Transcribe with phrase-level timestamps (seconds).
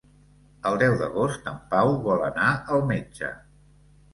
[0.69, 3.31] El deu d'agost en Pau vol anar al metge.